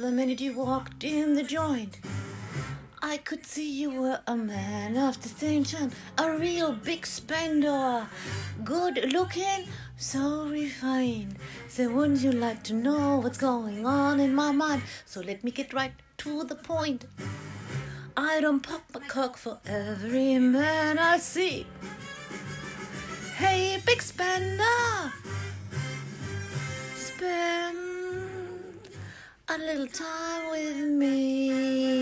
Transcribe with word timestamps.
the 0.00 0.10
minute 0.10 0.40
you 0.40 0.54
walked 0.54 1.04
in 1.04 1.34
the 1.34 1.42
joint. 1.42 1.98
I 3.02 3.18
could 3.18 3.44
see 3.44 3.70
you 3.70 3.90
were 3.90 4.20
a 4.26 4.34
man 4.34 4.96
of 4.96 5.20
distinction, 5.20 5.92
a 6.16 6.30
real 6.32 6.72
big 6.72 7.04
spender, 7.04 8.06
good 8.64 9.12
looking, 9.12 9.66
so 9.98 10.48
refined. 10.48 11.36
So 11.68 11.90
wouldn't 11.90 12.20
you 12.20 12.32
like 12.32 12.62
to 12.64 12.72
know 12.72 13.18
what's 13.18 13.36
going 13.36 13.84
on 13.84 14.20
in 14.20 14.34
my 14.34 14.52
mind? 14.52 14.82
So 15.04 15.20
let 15.20 15.44
me 15.44 15.50
get 15.50 15.74
right 15.74 15.92
to 16.18 16.44
the 16.44 16.54
point. 16.54 17.04
I 18.16 18.40
don't 18.40 18.60
pop 18.60 18.84
a 18.94 19.00
cock 19.00 19.36
for 19.36 19.58
every 19.66 20.38
man 20.38 20.98
I 20.98 21.18
see. 21.18 21.66
Hey, 23.36 23.82
big 23.84 24.00
spender, 24.00 24.62
a 29.52 29.58
little 29.58 29.86
time 29.88 30.50
with 30.52 30.76
me. 30.76 31.99